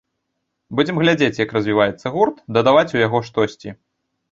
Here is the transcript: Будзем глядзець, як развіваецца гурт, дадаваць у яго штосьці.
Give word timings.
Будзем 0.79 0.95
глядзець, 1.01 1.37
як 1.43 1.53
развіваецца 1.57 2.13
гурт, 2.17 2.41
дадаваць 2.59 2.91
у 2.97 3.03
яго 3.07 3.23
штосьці. 3.31 3.79